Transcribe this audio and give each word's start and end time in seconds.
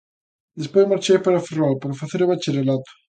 Despois 0.59 0.89
marchei 0.91 1.17
para 1.23 1.45
Ferrol 1.47 1.73
para 1.81 1.99
facer 2.01 2.19
o 2.21 2.29
Bacharelato. 2.31 2.91